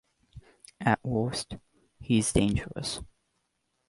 [0.81, 1.57] At worst,
[1.99, 3.01] he's dangerous.